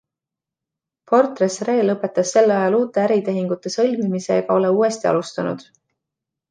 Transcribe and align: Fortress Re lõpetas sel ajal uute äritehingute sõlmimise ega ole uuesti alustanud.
Fortress 1.11 1.57
Re 1.69 1.75
lõpetas 1.89 2.33
sel 2.37 2.55
ajal 2.57 2.79
uute 2.79 3.05
äritehingute 3.05 3.75
sõlmimise 3.77 4.41
ega 4.43 4.61
ole 4.61 4.77
uuesti 4.81 5.13
alustanud. 5.13 5.69